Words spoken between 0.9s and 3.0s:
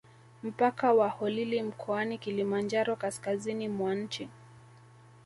wa Holili mkoani Kilimanjaro